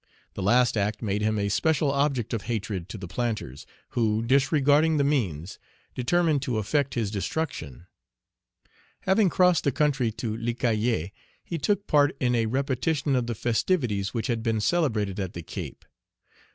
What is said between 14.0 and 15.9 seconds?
which had been celebrated at the Cape.